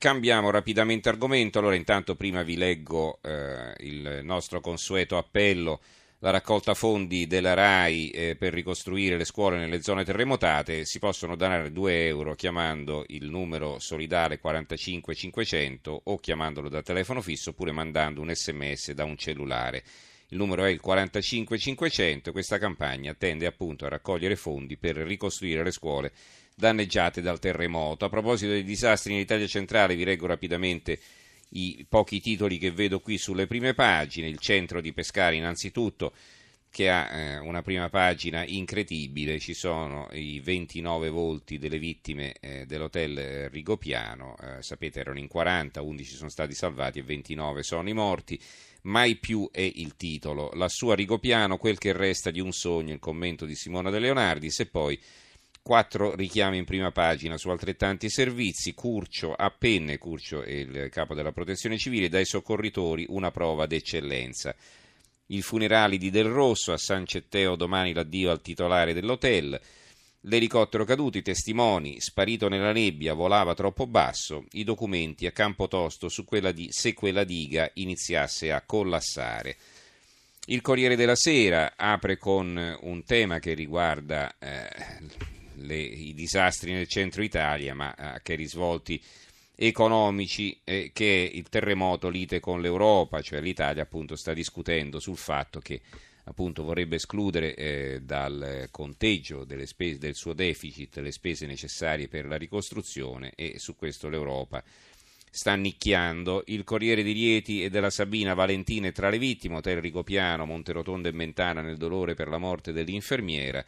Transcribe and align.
Cambiamo 0.00 0.48
rapidamente 0.48 1.10
argomento, 1.10 1.58
allora 1.58 1.74
intanto 1.74 2.16
prima 2.16 2.42
vi 2.42 2.56
leggo 2.56 3.18
eh, 3.20 3.74
il 3.80 4.20
nostro 4.22 4.62
consueto 4.62 5.18
appello 5.18 5.82
la 6.20 6.30
raccolta 6.30 6.72
fondi 6.72 7.26
della 7.26 7.52
RAI 7.52 8.08
eh, 8.08 8.34
per 8.34 8.54
ricostruire 8.54 9.18
le 9.18 9.26
scuole 9.26 9.58
nelle 9.58 9.82
zone 9.82 10.02
terremotate, 10.02 10.86
si 10.86 10.98
possono 10.98 11.36
donare 11.36 11.70
2 11.70 12.06
euro 12.06 12.34
chiamando 12.34 13.04
il 13.08 13.28
numero 13.28 13.78
solidale 13.78 14.38
45500 14.38 16.00
o 16.04 16.16
chiamandolo 16.16 16.70
da 16.70 16.80
telefono 16.80 17.20
fisso 17.20 17.50
oppure 17.50 17.70
mandando 17.70 18.22
un 18.22 18.34
sms 18.34 18.92
da 18.92 19.04
un 19.04 19.18
cellulare. 19.18 19.82
Il 20.28 20.38
numero 20.38 20.64
è 20.64 20.70
il 20.70 20.80
45500 20.80 22.32
questa 22.32 22.56
campagna 22.56 23.12
tende 23.12 23.44
appunto 23.44 23.84
a 23.84 23.90
raccogliere 23.90 24.36
fondi 24.36 24.78
per 24.78 24.96
ricostruire 24.96 25.62
le 25.62 25.72
scuole 25.72 26.12
danneggiate 26.60 27.20
dal 27.20 27.40
terremoto. 27.40 28.04
A 28.04 28.08
proposito 28.08 28.52
dei 28.52 28.62
disastri 28.62 29.14
in 29.14 29.18
Italia 29.18 29.48
centrale 29.48 29.96
vi 29.96 30.04
leggo 30.04 30.26
rapidamente 30.26 31.00
i 31.52 31.84
pochi 31.88 32.20
titoli 32.20 32.58
che 32.58 32.70
vedo 32.70 33.00
qui 33.00 33.18
sulle 33.18 33.48
prime 33.48 33.74
pagine, 33.74 34.28
il 34.28 34.38
centro 34.38 34.80
di 34.80 34.92
Pescara 34.92 35.34
innanzitutto 35.34 36.12
che 36.70 36.88
ha 36.88 37.08
eh, 37.10 37.38
una 37.38 37.62
prima 37.62 37.88
pagina 37.88 38.44
incredibile, 38.44 39.40
ci 39.40 39.54
sono 39.54 40.08
i 40.12 40.38
29 40.38 41.08
volti 41.08 41.58
delle 41.58 41.80
vittime 41.80 42.34
eh, 42.38 42.64
dell'hotel 42.64 43.50
Rigopiano, 43.50 44.36
eh, 44.40 44.62
sapete 44.62 45.00
erano 45.00 45.18
in 45.18 45.26
40, 45.26 45.82
11 45.82 46.14
sono 46.14 46.30
stati 46.30 46.54
salvati 46.54 47.00
e 47.00 47.02
29 47.02 47.64
sono 47.64 47.88
i 47.88 47.92
morti, 47.92 48.40
mai 48.82 49.16
più 49.16 49.48
è 49.50 49.60
il 49.60 49.96
titolo, 49.96 50.50
la 50.54 50.68
sua 50.68 50.94
Rigopiano, 50.94 51.56
quel 51.56 51.76
che 51.76 51.92
resta 51.92 52.30
di 52.30 52.38
un 52.38 52.52
sogno, 52.52 52.92
il 52.92 53.00
commento 53.00 53.46
di 53.46 53.56
Simona 53.56 53.90
De 53.90 53.98
Leonardis 53.98 54.60
e 54.60 54.66
poi 54.66 55.00
Quattro 55.62 56.14
richiami 56.14 56.56
in 56.56 56.64
prima 56.64 56.90
pagina 56.90 57.36
su 57.36 57.50
altrettanti 57.50 58.08
servizi, 58.08 58.72
Curcio 58.72 59.34
a 59.34 59.50
penne, 59.50 59.98
Curcio 59.98 60.42
è 60.42 60.50
il 60.50 60.88
capo 60.90 61.14
della 61.14 61.32
protezione 61.32 61.76
civile, 61.76 62.08
dai 62.08 62.24
soccorritori 62.24 63.04
una 63.08 63.30
prova 63.30 63.66
d'eccellenza. 63.66 64.54
I 65.26 65.42
funerali 65.42 65.98
di 65.98 66.10
Del 66.10 66.24
Rosso, 66.24 66.72
a 66.72 66.78
San 66.78 67.06
Cetteo 67.06 67.56
domani 67.56 67.92
l'addio 67.92 68.30
al 68.30 68.40
titolare 68.40 68.94
dell'hotel, 68.94 69.60
l'elicottero 70.22 70.84
caduto, 70.84 71.18
i 71.18 71.22
testimoni, 71.22 72.00
sparito 72.00 72.48
nella 72.48 72.72
nebbia, 72.72 73.12
volava 73.14 73.54
troppo 73.54 73.86
basso, 73.86 74.46
i 74.52 74.64
documenti 74.64 75.26
a 75.26 75.30
campo 75.30 75.68
tosto 75.68 76.08
su 76.08 76.24
quella 76.24 76.52
di 76.52 76.68
se 76.72 76.94
quella 76.94 77.22
diga 77.22 77.70
iniziasse 77.74 78.50
a 78.50 78.62
collassare. 78.62 79.56
Il 80.46 80.62
Corriere 80.62 80.96
della 80.96 81.14
Sera 81.14 81.74
apre 81.76 82.16
con 82.16 82.78
un 82.80 83.04
tema 83.04 83.38
che 83.38 83.52
riguarda 83.54 84.34
eh, 84.38 85.38
le, 85.60 85.76
i 85.76 86.14
disastri 86.14 86.72
nel 86.72 86.88
centro 86.88 87.22
Italia, 87.22 87.74
ma 87.74 87.94
eh, 87.94 88.20
che 88.22 88.34
risvolti 88.34 89.00
economici 89.54 90.58
eh, 90.64 90.90
che 90.92 91.30
il 91.32 91.48
terremoto 91.48 92.08
lite 92.08 92.40
con 92.40 92.60
l'Europa, 92.60 93.20
cioè 93.20 93.40
l'Italia 93.40 93.82
appunto 93.82 94.16
sta 94.16 94.32
discutendo 94.32 94.98
sul 94.98 95.18
fatto 95.18 95.60
che 95.60 95.82
appunto 96.24 96.62
vorrebbe 96.62 96.96
escludere 96.96 97.54
eh, 97.54 98.00
dal 98.02 98.68
conteggio 98.70 99.46
spese, 99.64 99.98
del 99.98 100.14
suo 100.14 100.32
deficit 100.32 100.96
le 100.98 101.12
spese 101.12 101.46
necessarie 101.46 102.08
per 102.08 102.26
la 102.26 102.36
ricostruzione 102.36 103.32
e 103.34 103.58
su 103.58 103.76
questo 103.76 104.08
l'Europa 104.08 104.62
sta 105.30 105.54
nicchiando. 105.54 106.42
Il 106.46 106.64
Corriere 106.64 107.02
di 107.02 107.12
Rieti 107.12 107.62
e 107.62 107.70
della 107.70 107.90
Sabina 107.90 108.34
Valentina 108.34 108.88
è 108.88 108.92
tra 108.92 109.10
le 109.10 109.18
vittime, 109.18 109.56
Hotel 109.56 109.80
Rigopiano, 109.80 110.46
Monterotondo 110.46 111.08
e 111.08 111.12
Mentana 111.12 111.60
nel 111.60 111.76
dolore 111.76 112.14
per 112.14 112.28
la 112.28 112.38
morte 112.38 112.72
dell'infermiera 112.72 113.64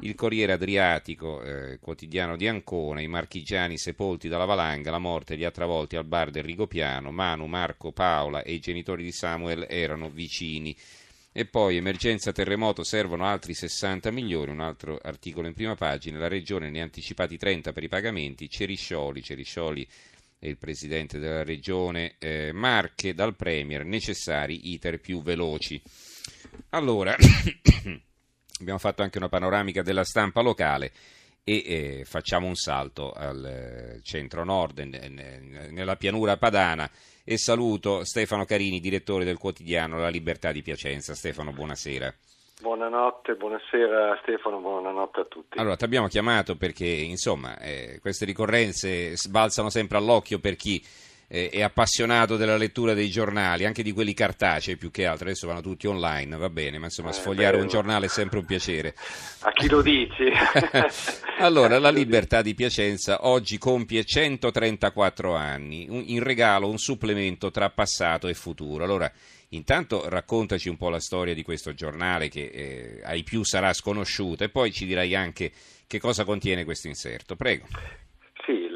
il 0.00 0.14
Corriere 0.14 0.52
Adriatico, 0.52 1.42
eh, 1.42 1.78
quotidiano 1.80 2.36
di 2.36 2.48
Ancona, 2.48 3.00
i 3.00 3.06
marchigiani 3.06 3.78
sepolti 3.78 4.28
dalla 4.28 4.44
valanga, 4.44 4.90
la 4.90 4.98
morte 4.98 5.34
li 5.34 5.44
ha 5.44 5.50
travolti 5.50 5.96
al 5.96 6.04
bar 6.04 6.30
del 6.30 6.42
Rigopiano, 6.42 7.10
Manu, 7.10 7.46
Marco, 7.46 7.92
Paola 7.92 8.42
e 8.42 8.54
i 8.54 8.58
genitori 8.60 9.04
di 9.04 9.12
Samuel 9.12 9.66
erano 9.68 10.08
vicini. 10.10 10.76
E 11.34 11.46
poi 11.46 11.76
emergenza 11.76 12.32
terremoto 12.32 12.84
servono 12.84 13.24
altri 13.24 13.54
60 13.54 14.10
milioni, 14.10 14.50
un 14.50 14.60
altro 14.60 14.98
articolo 15.02 15.46
in 15.46 15.54
prima 15.54 15.74
pagina, 15.74 16.18
la 16.18 16.28
regione 16.28 16.68
ne 16.68 16.80
ha 16.80 16.84
anticipati 16.84 17.38
30 17.38 17.72
per 17.72 17.82
i 17.84 17.88
pagamenti, 17.88 18.50
Ceriscioli, 18.50 19.22
Ceriscioli 19.22 19.88
è 20.38 20.46
il 20.46 20.58
presidente 20.58 21.18
della 21.18 21.44
regione, 21.44 22.16
eh, 22.18 22.52
Marche 22.52 23.14
dal 23.14 23.36
Premier, 23.36 23.84
necessari 23.84 24.72
iter 24.72 25.00
più 25.00 25.22
veloci. 25.22 25.80
Allora, 26.70 27.16
abbiamo 28.62 28.78
fatto 28.78 29.02
anche 29.02 29.18
una 29.18 29.28
panoramica 29.28 29.82
della 29.82 30.04
stampa 30.04 30.40
locale 30.40 30.92
e 31.44 31.62
eh, 31.66 32.04
facciamo 32.04 32.46
un 32.46 32.54
salto 32.54 33.12
al 33.12 33.44
eh, 33.44 34.00
centro-nord, 34.02 34.78
nella 34.78 35.96
pianura 35.96 36.36
padana 36.36 36.88
e 37.24 37.36
saluto 37.36 38.04
Stefano 38.04 38.44
Carini, 38.44 38.80
direttore 38.80 39.24
del 39.24 39.38
quotidiano 39.38 39.98
La 39.98 40.08
Libertà 40.08 40.52
di 40.52 40.62
Piacenza. 40.62 41.14
Stefano, 41.14 41.52
buonasera. 41.52 42.14
Buonanotte, 42.60 43.34
buonasera 43.34 44.20
Stefano, 44.22 44.60
buonanotte 44.60 45.20
a 45.20 45.24
tutti. 45.24 45.58
Allora, 45.58 45.74
ti 45.74 45.84
abbiamo 45.84 46.06
chiamato 46.06 46.54
perché, 46.54 46.86
insomma, 46.86 47.58
eh, 47.58 47.98
queste 48.00 48.24
ricorrenze 48.24 49.16
sbalzano 49.16 49.68
sempre 49.68 49.98
all'occhio 49.98 50.38
per 50.38 50.54
chi 50.54 50.80
eh, 51.32 51.48
è 51.48 51.62
appassionato 51.62 52.36
della 52.36 52.58
lettura 52.58 52.92
dei 52.92 53.08
giornali, 53.08 53.64
anche 53.64 53.82
di 53.82 53.92
quelli 53.92 54.12
cartacei 54.12 54.76
più 54.76 54.90
che 54.90 55.06
altro, 55.06 55.24
adesso 55.28 55.46
vanno 55.46 55.62
tutti 55.62 55.86
online, 55.86 56.36
va 56.36 56.50
bene, 56.50 56.76
ma 56.76 56.84
insomma 56.84 57.08
eh, 57.08 57.14
sfogliare 57.14 57.52
bello. 57.52 57.62
un 57.62 57.68
giornale 57.70 58.04
è 58.04 58.08
sempre 58.10 58.38
un 58.40 58.44
piacere. 58.44 58.94
A 59.40 59.50
chi 59.52 59.66
lo 59.66 59.80
dici? 59.80 60.24
allora, 61.40 61.78
la 61.78 61.88
Libertà 61.88 62.42
di 62.42 62.54
Piacenza 62.54 63.26
oggi 63.26 63.56
compie 63.56 64.04
134 64.04 65.34
anni, 65.34 66.12
in 66.12 66.22
regalo 66.22 66.68
un 66.68 66.76
supplemento 66.76 67.50
tra 67.50 67.70
passato 67.70 68.28
e 68.28 68.34
futuro. 68.34 68.84
Allora, 68.84 69.10
Intanto 69.54 70.08
raccontaci 70.08 70.70
un 70.70 70.78
po' 70.78 70.88
la 70.88 70.98
storia 70.98 71.34
di 71.34 71.42
questo 71.42 71.74
giornale 71.74 72.30
che 72.30 72.46
eh, 72.46 73.00
ai 73.04 73.22
più 73.22 73.44
sarà 73.44 73.74
sconosciuta 73.74 74.44
e 74.44 74.48
poi 74.48 74.72
ci 74.72 74.86
dirai 74.86 75.14
anche 75.14 75.52
che 75.86 76.00
cosa 76.00 76.24
contiene 76.24 76.64
questo 76.64 76.88
inserto. 76.88 77.36
Prego. 77.36 77.66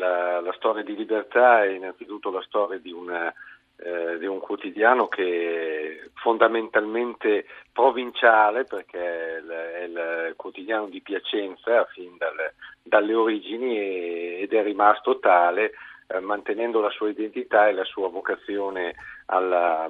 La, 0.07 0.41
la, 0.41 0.53
storia 0.53 0.83
di 0.83 0.95
libertà 0.95 1.65
è 1.65 1.69
innanzitutto 1.69 2.31
la 2.31 2.43
storia 2.43 2.79
di, 2.79 2.93
una, 2.93 3.33
eh, 3.77 4.19
di, 4.19 4.27
un 4.27 4.39
quotidiano 4.39 5.09
che 5.09 6.01
è 6.05 6.09
fondamentalmente 6.15 7.47
provinciale 7.73 8.65
perché 8.65 8.99
è 8.99 9.39
il, 9.39 9.49
è 9.49 9.83
il 9.83 10.35
quotidiano 10.37 10.87
di 10.87 11.01
Piacenza 11.01 11.85
fin 11.87 12.17
dal, 12.17 12.53
dalle 12.83 13.15
origini 13.15 13.79
e, 13.79 14.39
ed 14.43 14.53
è 14.53 14.63
rimasto 14.63 15.19
tale 15.19 15.73
eh, 16.09 16.21
mantenendo 16.21 16.81
la 16.81 16.91
sua 16.91 17.09
identità 17.09 17.69
e 17.69 17.73
la 17.73 17.85
sua 17.85 18.09
vocazione 18.09 18.95
alla, 19.27 19.89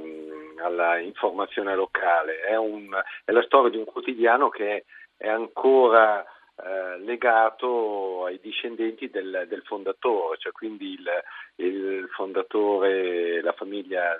alla 0.62 0.98
informazione 0.98 1.74
locale. 1.74 2.40
È, 2.40 2.56
un, 2.56 2.88
è 3.24 3.32
la 3.32 3.42
storia 3.42 3.70
di 3.70 3.76
un 3.76 3.84
quotidiano 3.84 4.48
che 4.48 4.84
è 5.16 5.28
ancora 5.28 6.24
eh, 6.56 6.98
legato 7.00 8.24
ai 8.24 8.40
discendenti 8.40 9.10
del, 9.10 9.44
del 9.46 9.62
fondatore, 9.62 10.38
cioè 10.38 10.52
quindi 10.52 10.92
il, 10.92 11.06
il 11.56 12.08
fondatore, 12.14 13.42
la 13.42 13.52
famiglia, 13.52 14.18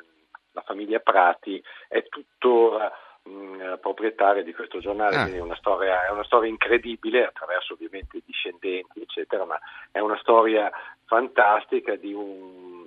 la 0.53 0.61
famiglia, 0.63 0.99
Prati 0.99 1.63
è 1.89 2.07
tuttora 2.09 2.93
mh, 3.23 3.79
proprietaria 3.81 4.43
di 4.43 4.53
questo 4.53 4.81
giornale, 4.81 5.17
ah. 5.17 5.23
quindi 5.23 5.39
è 5.39 5.43
una, 5.43 5.57
storia, 5.57 6.07
è 6.07 6.11
una 6.11 6.25
storia 6.25 6.51
incredibile 6.51 7.25
attraverso 7.25 7.73
ovviamente 7.73 8.19
i 8.19 8.23
discendenti, 8.25 9.01
eccetera, 9.01 9.45
ma 9.47 9.59
è 9.91 10.01
una 10.01 10.19
storia 10.19 10.71
fantastica 11.07 11.97
di 11.97 12.13
un 12.13 12.86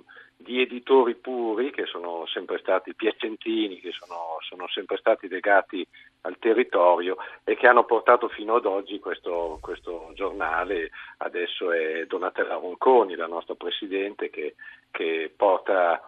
di 0.50 0.60
editori 0.60 1.14
puri 1.14 1.70
che 1.70 1.86
sono 1.86 2.26
sempre 2.26 2.58
stati 2.58 2.92
piacentini, 2.92 3.78
che 3.78 3.92
sono, 3.92 4.38
sono, 4.40 4.66
sempre 4.66 4.96
stati 4.96 5.28
legati 5.28 5.86
al 6.22 6.38
territorio 6.40 7.16
e 7.44 7.54
che 7.54 7.68
hanno 7.68 7.84
portato 7.84 8.28
fino 8.28 8.56
ad 8.56 8.66
oggi 8.66 8.98
questo, 8.98 9.58
questo 9.60 10.10
giornale. 10.14 10.90
Adesso 11.18 11.70
è 11.70 12.04
Donatella 12.06 12.54
Ronconi, 12.54 13.14
la 13.14 13.28
nostra 13.28 13.54
Presidente, 13.54 14.28
che, 14.28 14.56
che 14.90 15.32
porta, 15.36 16.02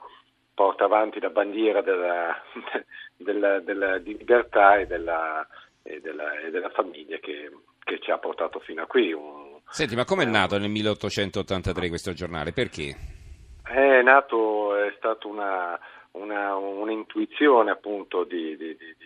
porta, 0.53 0.87
avanti 0.87 1.21
la 1.21 1.31
bandiera 1.31 1.81
della, 1.81 2.35
della, 3.17 3.61
della, 3.61 3.99
di 3.99 4.17
libertà 4.17 4.77
e 4.79 4.87
della, 4.89 5.47
e 5.85 6.01
della, 6.01 6.41
e 6.41 6.51
della 6.51 6.71
famiglia 6.71 7.17
che, 7.19 7.49
che, 7.79 8.01
ci 8.01 8.11
ha 8.11 8.19
portato 8.19 8.59
fino 8.59 8.83
a 8.83 8.87
qui. 8.87 9.13
Un, 9.13 9.61
Senti, 9.69 9.95
ma 9.95 10.05
come 10.05 10.25
è 10.25 10.27
nato 10.27 10.59
nel 10.59 10.69
1883 10.69 11.89
questo 11.89 12.13
giornale? 12.13 12.53
Perché? 12.53 13.21
È 13.65 14.03
nato, 14.03 14.75
è 14.75 14.93
stata 14.97 15.29
una, 15.29 15.79
una, 16.13 16.57
un'intuizione 16.57 17.71
appunto, 17.71 18.25
di, 18.25 18.57
di, 18.57 18.77
di, 18.77 18.97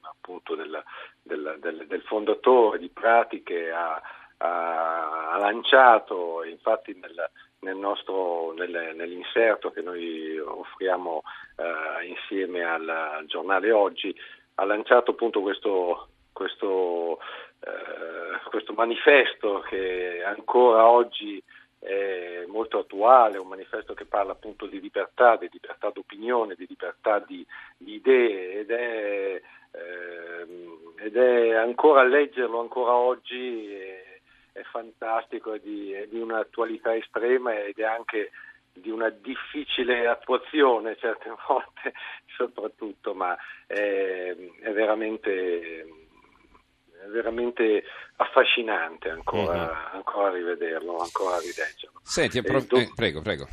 appunto 0.00 0.54
del, 0.54 0.82
del, 1.22 1.56
del, 1.60 1.86
del, 1.86 2.02
fondatore 2.02 2.78
di 2.78 2.88
pratiche 2.88 3.70
ha, 3.70 4.00
ha, 4.38 5.30
ha 5.30 5.38
lanciato, 5.38 6.42
infatti 6.44 6.98
nel, 7.00 7.30
nel 7.60 7.76
nostro, 7.76 8.52
nel, 8.52 8.94
nell'inserto 8.94 9.70
che 9.70 9.80
noi 9.80 10.38
offriamo 10.38 11.22
eh, 11.56 12.06
insieme 12.06 12.64
al, 12.64 12.88
al, 12.88 13.26
giornale 13.26 13.70
oggi, 13.70 14.14
ha 14.56 14.64
lanciato 14.64 15.12
appunto 15.12 15.40
questo, 15.40 16.08
questo, 16.32 17.20
eh, 17.60 18.48
questo 18.50 18.72
manifesto 18.72 19.60
che 19.60 20.22
ancora 20.24 20.88
oggi 20.88 21.42
è 21.82 22.44
molto 22.46 22.78
attuale, 22.78 23.38
un 23.38 23.48
manifesto 23.48 23.92
che 23.92 24.04
parla 24.04 24.32
appunto 24.32 24.66
di 24.66 24.80
libertà, 24.80 25.36
di 25.36 25.48
libertà 25.50 25.90
d'opinione, 25.90 26.54
di 26.54 26.66
libertà 26.68 27.18
di, 27.18 27.44
di 27.76 27.94
idee 27.94 28.60
ed 28.60 28.70
è, 28.70 29.42
eh, 29.72 30.46
ed 31.04 31.16
è, 31.16 31.54
ancora 31.54 32.04
leggerlo 32.04 32.60
ancora 32.60 32.94
oggi 32.94 33.74
è, 33.74 34.20
è 34.52 34.62
fantastico, 34.62 35.54
è 35.54 35.58
di, 35.58 35.92
è 35.92 36.06
di 36.06 36.20
un'attualità 36.20 36.94
estrema 36.94 37.58
ed 37.58 37.78
è 37.78 37.84
anche 37.84 38.30
di 38.72 38.88
una 38.88 39.10
difficile 39.10 40.06
attuazione 40.06 40.96
certe 40.96 41.34
volte 41.48 41.94
soprattutto, 42.36 43.12
ma 43.12 43.36
è, 43.66 44.34
è 44.60 44.70
veramente 44.70 46.01
è 47.04 47.08
veramente 47.08 47.84
affascinante 48.16 49.08
ancora, 49.10 49.62
uh-huh. 49.62 49.96
ancora 49.96 50.30
rivederlo, 50.30 50.98
ancora 50.98 51.38
rileggerlo. 51.38 52.00
Senti, 52.02 52.38
appro- 52.38 52.60
do- 52.60 52.76
eh, 52.76 52.90
prego, 52.94 53.20
prego. 53.20 53.48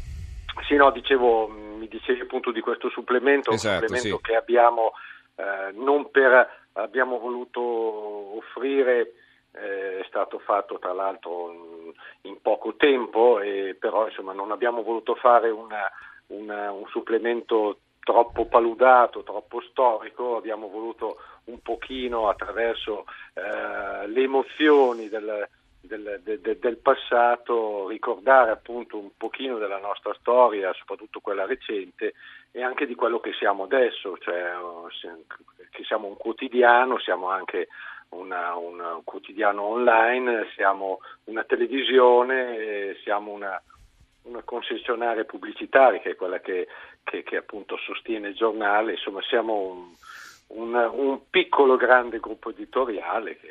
Sì, 0.68 0.76
no, 0.76 0.92
dicevo, 0.92 1.48
mi 1.48 1.88
dicevi 1.88 2.22
appunto 2.22 2.52
di 2.52 2.60
questo 2.62 2.90
supplemento, 2.90 3.52
esatto, 3.52 3.88
supplemento 3.88 4.18
sì. 4.18 4.24
che 4.24 4.36
abbiamo 4.36 4.94
eh, 5.36 5.72
non 5.74 6.12
per 6.12 6.58
abbiamo 6.74 7.18
voluto 7.18 7.62
offrire 7.62 9.14
eh, 9.54 10.00
è 10.00 10.06
stato 10.08 10.40
fatto 10.40 10.78
tra 10.80 10.94
l'altro 10.94 11.52
in, 11.52 11.94
in 12.30 12.42
poco 12.42 12.76
tempo, 12.76 13.40
e 13.40 13.76
però 13.80 14.08
insomma, 14.08 14.34
non 14.34 14.52
abbiamo 14.52 14.84
voluto 14.84 15.16
fare 15.16 15.50
una, 15.50 15.90
una, 16.28 16.72
un 16.72 16.86
supplemento 16.90 17.80
troppo 18.10 18.46
paludato, 18.46 19.22
troppo 19.22 19.62
storico, 19.62 20.36
abbiamo 20.36 20.68
voluto 20.68 21.18
un 21.44 21.60
pochino 21.62 22.28
attraverso 22.28 23.06
eh, 23.36 24.08
le 24.08 24.24
emozioni 24.24 25.10
del, 25.10 25.48
del, 25.80 26.20
del, 26.24 26.58
del, 26.58 26.78
passato 26.78 27.88
ricordare 27.88 28.50
appunto 28.50 28.98
un 28.98 29.12
pochino 29.16 29.60
della 29.60 29.78
nostra 29.78 30.12
storia, 30.20 30.74
soprattutto 30.74 31.20
quella 31.20 31.46
recente, 31.46 32.16
e 32.50 32.64
anche 32.64 32.88
di 32.88 32.96
quello 32.96 33.20
che 33.20 33.34
siamo 33.34 33.66
adesso, 33.66 34.18
cioè 34.18 34.54
che 35.70 35.84
siamo 35.84 36.08
un 36.08 36.18
quotidiano, 36.18 36.98
siamo 36.98 37.30
anche 37.30 37.68
una, 38.10 38.56
un 38.56 39.02
quotidiano 39.04 39.62
online, 39.62 40.48
siamo 40.56 41.00
una 41.26 41.44
televisione, 41.44 42.98
siamo 43.04 43.32
una, 43.34 43.62
una 44.30 44.44
concessionaria 44.44 45.26
pubblicitaria 45.26 46.00
che 46.00 46.12
è 46.12 46.16
quella 46.16 46.40
che, 46.40 46.68
che, 47.04 47.24
che, 47.24 47.38
appunto 47.38 47.78
sostiene 47.78 48.30
il 48.30 48.36
giornale, 48.36 48.94
insomma 48.94 49.22
siamo 49.24 49.54
un, 49.58 49.94
un, 50.48 50.90
un 50.94 51.30
piccolo 51.30 51.76
grande 51.76 52.20
gruppo 52.20 52.52
editoriale 52.52 53.38
che, 53.38 53.50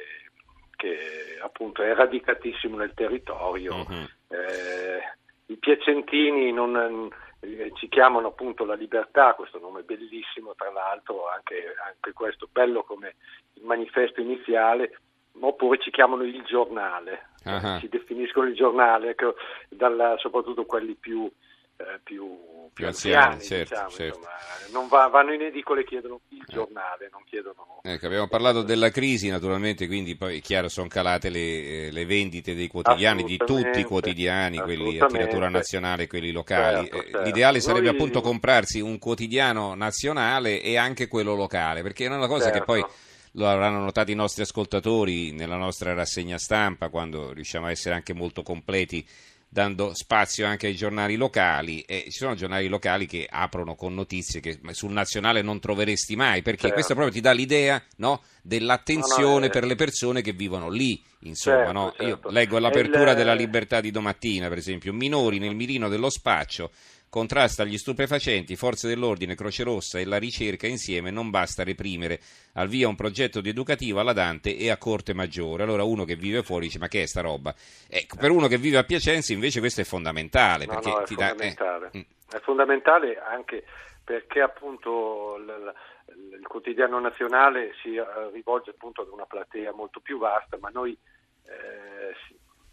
che, 0.77 0.99
appunto 1.43 1.83
è 1.83 1.93
radicatissimo 1.93 2.77
nel 2.77 2.95
territorio. 2.95 3.75
Uh-huh. 3.75 4.09
Eh, 4.29 5.01
I 5.47 5.57
piacentini 5.57 6.53
non, 6.53 7.11
eh, 7.41 7.73
ci 7.75 7.89
chiamano 7.89 8.29
appunto 8.29 8.65
la 8.65 8.75
libertà, 8.75 9.35
questo 9.35 9.59
nome 9.59 9.83
bellissimo 9.83 10.55
tra 10.55 10.71
l'altro, 10.71 11.29
anche, 11.29 11.75
anche 11.87 12.13
questo 12.13 12.49
bello 12.51 12.85
come 12.85 13.17
il 13.55 13.65
manifesto 13.65 14.21
iniziale, 14.21 14.99
oppure 15.41 15.79
ci 15.79 15.91
chiamano 15.91 16.23
il 16.23 16.43
giornale, 16.43 17.29
uh-huh. 17.44 17.81
ci 17.81 17.88
definiscono 17.88 18.49
il 18.49 18.55
giornale, 18.55 19.11
ecco, 19.11 19.35
dalla, 19.69 20.17
soprattutto 20.19 20.64
quelli 20.64 20.94
più, 20.94 21.31
eh, 21.76 22.00
più, 22.02 22.37
più 22.73 22.87
anziani, 22.87 23.35
anziani 23.35 23.67
certo, 23.67 23.87
diciamo, 23.87 23.90
certo. 23.90 24.29
non 24.73 24.88
va, 24.88 25.06
vanno 25.06 25.32
in 25.32 25.43
edicole 25.43 25.82
e 25.82 25.85
chiedono 25.85 26.20
il 26.29 26.40
eh. 26.40 26.52
giornale, 26.52 27.08
non 27.12 27.23
chiedono... 27.25 27.81
Ecco, 27.82 28.06
abbiamo 28.06 28.29
parlato 28.29 28.62
della 28.62 28.90
crisi 28.90 29.29
naturalmente, 29.29 29.87
quindi 29.87 30.17
poi 30.17 30.38
è 30.38 30.40
chiaro 30.40 30.69
sono 30.69 30.88
calate 30.88 31.31
le, 31.31 31.38
eh, 31.87 31.90
le 31.93 32.05
vendite 32.05 32.55
dei 32.55 32.69
quotidiani, 32.69 33.23
di 33.23 33.37
tutti 33.37 33.81
i 33.81 33.85
quotidiani, 33.85 34.58
quelli 34.58 34.99
a 34.99 35.06
tiratura 35.06 35.49
nazionale 35.49 36.05
e 36.05 36.06
quelli 36.06 36.32
locali. 36.32 36.88
Certo, 36.88 37.02
certo. 37.02 37.23
L'ideale 37.23 37.61
sarebbe 37.61 37.87
Noi... 37.87 37.94
appunto 37.94 38.20
comprarsi 38.20 38.81
un 38.81 38.99
quotidiano 38.99 39.75
nazionale 39.75 40.61
e 40.61 40.76
anche 40.76 41.08
quello 41.08 41.35
locale, 41.35 41.82
perché 41.82 42.05
è 42.05 42.08
una 42.08 42.26
cosa 42.26 42.50
che 42.50 42.62
poi 42.62 42.81
certo 42.81 43.06
lo 43.33 43.49
avranno 43.49 43.81
notato 43.81 44.11
i 44.11 44.15
nostri 44.15 44.43
ascoltatori 44.43 45.33
nella 45.33 45.57
nostra 45.57 45.95
rassegna 45.95 46.39
stampa, 46.39 46.89
quando 46.89 47.33
riusciamo 47.33 47.67
a 47.67 47.71
essere 47.71 47.95
anche 47.95 48.13
molto 48.13 48.43
completi 48.43 49.07
dando 49.51 49.95
spazio 49.95 50.47
anche 50.47 50.67
ai 50.67 50.75
giornali 50.75 51.17
locali 51.17 51.81
e 51.81 52.05
ci 52.05 52.19
sono 52.19 52.35
giornali 52.35 52.69
locali 52.69 53.07
che 53.07 53.27
aprono 53.29 53.75
con 53.77 53.95
notizie 53.95 54.41
che 54.41 54.61
sul 54.73 54.93
nazionale 54.93 55.41
non 55.41 55.59
troveresti 55.59 56.17
mai 56.17 56.43
perché 56.43 56.61
certo. 56.63 56.75
questo 56.75 56.93
proprio 56.93 57.15
ti 57.15 57.23
dà 57.23 57.33
l'idea 57.33 57.83
no, 57.97 58.23
dell'attenzione 58.43 59.33
no, 59.33 59.39
no, 59.39 59.45
eh. 59.47 59.51
per 59.51 59.65
le 59.65 59.75
persone 59.75 60.21
che 60.21 60.33
vivono 60.33 60.69
lì 60.69 61.03
insomma 61.21 61.65
certo, 61.65 61.95
certo. 61.97 62.29
io 62.29 62.31
leggo 62.31 62.59
l'apertura 62.59 63.13
il... 63.13 63.17
della 63.17 63.35
libertà 63.35 63.81
di 63.81 63.91
domattina 63.91 64.49
per 64.49 64.59
esempio 64.59 64.93
minori 64.93 65.39
nel 65.39 65.55
mirino 65.55 65.89
dello 65.89 66.11
spaccio 66.11 66.71
contrasta 67.09 67.65
gli 67.65 67.79
stupefacenti, 67.79 68.57
forze 68.57 68.89
dell'ordine, 68.89 69.35
Croce 69.35 69.63
Rossa 69.65 69.99
e 69.99 70.05
la 70.05 70.19
ricerca 70.19 70.67
insieme 70.67 71.11
non 71.11 71.31
basta 71.31 71.65
reprimere. 71.65 72.21
Al 72.55 72.69
via 72.69 72.89
un 72.89 72.97
progetto 72.97 73.41
di 73.41 73.49
educativo 73.49 74.01
alla 74.01 74.13
Dante 74.13 74.57
e 74.57 74.71
a 74.71 74.77
Corte 74.77 75.15
Maggiore. 75.15 75.63
Allora 75.63 75.85
uno 75.85 76.05
che 76.05 76.17
vive 76.17 76.43
fuori 76.43 76.67
dice 76.67 76.79
ma 76.79 76.89
che 76.89 77.03
è 77.03 77.07
sta 77.07 77.21
roba? 77.21 77.55
Ecco, 77.89 78.17
per 78.17 78.31
uno 78.31 78.47
che 78.47 78.59
vive 78.59 78.79
a 78.79 78.85
Piacenza 78.85 79.33
invece 79.33 79.61
questo 79.61 79.81
è 79.81 79.85
fondamentale. 79.85 80.67
No, 80.67 80.75
perché 80.75 80.89
no, 80.91 80.99
è, 81.01 81.05
ti 81.05 81.15
fondamentale. 81.15 81.91
Da, 81.93 81.99
eh. 81.99 82.07
è 82.31 82.41
fondamentale 82.41 83.19
anche 83.19 83.65
perché 84.05 84.41
appunto 84.41 85.37
il 85.37 86.47
quotidiano 86.47 86.99
nazionale 86.99 87.75
si 87.83 87.95
eh, 87.95 88.05
rivolge 88.33 88.71
appunto 88.71 89.03
ad 89.03 89.09
una 89.09 89.27
platea 89.27 89.73
molto 89.73 90.01
più 90.01 90.19
vasta, 90.19 90.57
ma 90.59 90.71
noi 90.71 90.97
eh, 91.45 92.15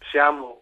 siamo 0.10 0.62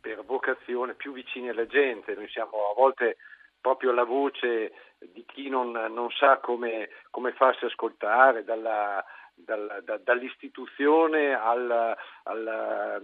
per 0.00 0.24
vocazione 0.24 0.94
più 0.94 1.12
vicini 1.12 1.48
alla 1.48 1.66
gente, 1.66 2.14
noi 2.14 2.28
siamo 2.28 2.70
a 2.70 2.74
volte 2.74 3.16
proprio 3.60 3.92
la 3.92 4.04
voce 4.04 4.72
di 4.98 5.24
chi 5.26 5.48
non, 5.48 5.70
non 5.70 6.10
sa 6.10 6.38
come, 6.38 6.88
come, 7.10 7.32
farsi 7.32 7.66
ascoltare, 7.66 8.44
dalla, 8.44 9.04
dalla, 9.44 9.80
da, 9.80 9.98
dall'istituzione 9.98 11.32
alla, 11.32 11.96
alla, 12.24 13.00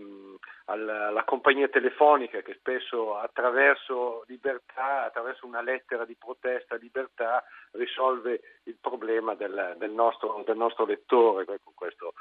alla, 0.67 1.25
compagnia 1.25 1.69
telefonica 1.69 2.41
che 2.41 2.55
spesso 2.55 3.17
attraverso 3.17 4.25
libertà, 4.27 5.05
attraverso 5.05 5.47
una 5.47 5.63
lettera 5.63 6.05
di 6.05 6.15
protesta 6.15 6.77
libertà 6.77 7.45
risolve 7.73 8.61
il 8.65 8.77
problema 8.81 9.35
del, 9.35 9.75
del, 9.79 9.91
nostro, 9.91 10.43
del 10.47 10.57
nostro, 10.57 10.85
lettore. 10.85 11.45
Ecco, 11.49 11.73
questo 11.75 12.15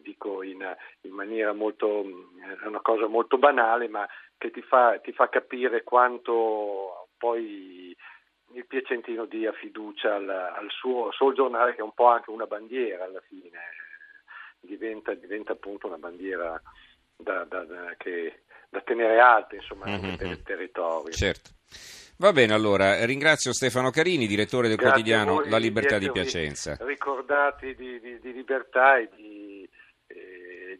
dico 0.00 0.42
in, 0.42 0.64
in, 1.02 1.12
maniera 1.12 1.52
molto, 1.52 2.02
è 2.60 2.66
una 2.66 2.80
cosa 2.80 3.06
molto 3.06 3.38
banale 3.38 3.88
ma 3.88 4.06
che 4.38 4.50
ti 4.50 4.62
fa, 4.62 4.98
ti 4.98 5.12
fa 5.12 5.28
capire 5.28 5.82
quanto 5.84 7.08
poi 7.16 7.96
il 8.54 8.66
Piacentino 8.66 9.24
dia 9.26 9.52
fiducia 9.52 10.14
al, 10.14 10.28
al 10.28 10.68
suo, 10.70 11.10
suo, 11.12 11.32
giornale 11.32 11.72
che 11.72 11.80
è 11.80 11.82
un 11.82 11.94
po' 11.94 12.08
anche 12.08 12.30
una 12.30 12.46
bandiera 12.46 13.04
alla 13.04 13.22
fine, 13.26 13.58
diventa, 14.60 15.14
diventa 15.14 15.52
appunto 15.52 15.86
una 15.86 15.98
bandiera 15.98 16.60
da, 17.16 17.44
da, 17.44 17.64
da, 17.64 17.94
che, 17.96 18.42
da 18.68 18.80
tenere 18.80 19.18
alta 19.20 19.54
insomma, 19.54 19.86
mm-hmm. 19.86 20.04
anche 20.04 20.16
per 20.16 20.26
il 20.26 20.42
territorio. 20.42 21.12
Certo. 21.12 21.50
Va 22.18 22.32
bene, 22.32 22.52
allora 22.52 23.04
ringrazio 23.04 23.52
Stefano 23.52 23.90
Carini, 23.90 24.26
direttore 24.26 24.68
del 24.68 24.76
Grazie 24.76 24.92
quotidiano 24.92 25.40
La 25.40 25.56
Libertà 25.56 25.98
di 25.98 26.10
Piacenza. 26.10 26.76
Ricordati 26.80 27.74
di, 27.74 27.98
di, 27.98 28.20
di 28.20 28.32
libertà 28.32 28.98
e 28.98 29.08
di 29.16 29.31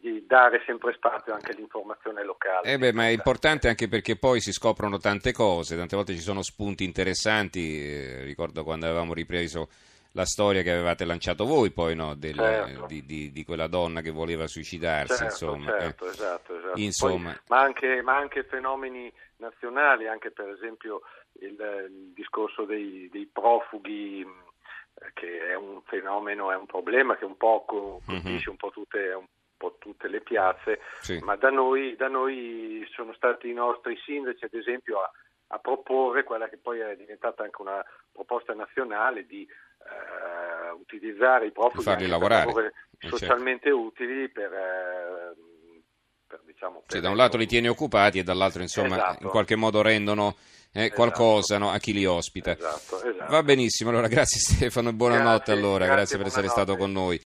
di 0.03 0.25
dare 0.27 0.61
sempre 0.65 0.91
spazio 0.93 1.33
anche 1.33 1.53
all'informazione 1.53 2.25
locale. 2.25 2.69
Eh 2.69 2.77
beh, 2.77 2.91
ma 2.91 3.05
è 3.05 3.11
importante 3.11 3.69
anche 3.69 3.87
perché 3.87 4.17
poi 4.17 4.41
si 4.41 4.51
scoprono 4.51 4.97
tante 4.97 5.31
cose, 5.31 5.77
tante 5.77 5.95
volte 5.95 6.13
ci 6.13 6.19
sono 6.19 6.41
spunti 6.41 6.83
interessanti, 6.83 7.81
eh, 7.81 8.23
ricordo 8.23 8.65
quando 8.65 8.85
avevamo 8.85 9.13
ripreso 9.13 9.69
la 10.11 10.25
storia 10.25 10.61
che 10.61 10.71
avevate 10.71 11.05
lanciato 11.05 11.45
voi 11.45 11.71
poi 11.71 11.95
no? 11.95 12.15
Del, 12.15 12.35
certo. 12.35 12.85
di, 12.85 13.05
di, 13.05 13.31
di, 13.31 13.43
quella 13.45 13.67
donna 13.67 14.01
che 14.01 14.11
voleva 14.11 14.45
suicidarsi 14.45 15.15
certo, 15.15 15.23
insomma, 15.23 15.79
certo, 15.79 16.05
eh. 16.05 16.09
esatto, 16.09 16.57
esatto. 16.57 16.79
insomma. 16.79 17.31
Poi, 17.31 17.41
ma, 17.47 17.61
anche, 17.61 18.01
ma, 18.01 18.17
anche, 18.17 18.43
fenomeni 18.43 19.11
nazionali 19.37 20.07
anche 20.07 20.31
per 20.31 20.49
esempio 20.49 21.01
il, 21.39 21.55
il 21.89 22.11
discorso 22.13 22.65
dei, 22.65 23.09
dei 23.09 23.27
profughi 23.31 24.19
eh, 24.19 25.11
che 25.13 25.47
è 25.47 25.55
un 25.55 25.81
fenomeno, 25.85 26.51
è 26.51 26.57
un 26.57 26.65
problema 26.65 27.15
che 27.15 27.23
un 27.23 27.37
po' 27.37 27.63
colpisce 27.65 28.29
mm-hmm. 28.29 28.41
un 28.47 28.57
po' 28.57 28.69
tutte 28.69 29.17
po' 29.63 29.77
tutte 29.79 30.09
le 30.09 30.19
piazze, 30.19 30.79
sì. 30.99 31.19
ma 31.19 31.37
da 31.37 31.49
noi, 31.49 31.95
da 31.95 32.09
noi, 32.09 32.85
sono 32.93 33.13
stati 33.13 33.49
i 33.49 33.53
nostri 33.53 33.97
sindaci, 34.03 34.43
ad 34.43 34.53
esempio, 34.53 34.99
a, 34.99 35.09
a, 35.47 35.59
proporre 35.59 36.23
quella 36.23 36.49
che 36.49 36.57
poi 36.57 36.79
è 36.79 36.95
diventata 36.97 37.43
anche 37.43 37.61
una 37.61 37.83
proposta 38.11 38.53
nazionale 38.53 39.25
di 39.25 39.47
eh, 39.47 40.71
utilizzare 40.71 41.47
i 41.47 41.51
profughi 41.51 41.83
farli 41.83 42.07
lavorare 42.07 42.49
eh, 42.49 42.71
certo. 42.99 43.17
socialmente 43.17 43.69
certo. 43.69 43.79
utili 43.79 44.29
per, 44.29 44.51
eh, 44.51 45.33
per 46.27 46.41
diciamo, 46.45 46.83
per 46.85 46.95
sì, 46.95 46.99
da 46.99 47.09
un 47.09 47.15
lato 47.15 47.37
li 47.37 47.45
tieni 47.45 47.69
occupati 47.69 48.19
e 48.19 48.23
dall'altro 48.23 48.61
insomma 48.61 48.95
esatto. 48.95 49.23
in 49.23 49.29
qualche 49.29 49.55
modo 49.55 49.81
rendono 49.81 50.35
eh, 50.73 50.85
esatto. 50.85 50.95
qualcosa 50.95 51.57
no, 51.57 51.69
a 51.71 51.77
chi 51.77 51.93
li 51.93 52.05
ospita. 52.05 52.51
Esatto, 52.51 53.01
esatto. 53.03 53.31
Va 53.31 53.43
benissimo, 53.43 53.91
allora 53.91 54.07
grazie 54.09 54.39
Stefano 54.39 54.89
e 54.89 54.93
buonanotte 54.93 55.29
grazie, 55.29 55.53
allora, 55.53 55.85
grazie, 55.85 55.95
grazie 55.95 56.17
per 56.17 56.27
essere 56.27 56.47
stato 56.47 56.75
con 56.75 56.91
noi. 56.91 57.21